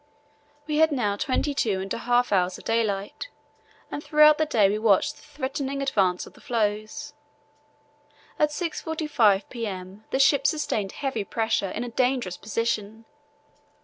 [0.65, 3.29] We had now twenty two and a half hours of daylight,
[3.91, 7.13] and throughout the day we watched the threatening advance of the floes.
[8.39, 10.05] At 6.45 p.m.
[10.09, 13.05] the ship sustained heavy pressure in a dangerous position.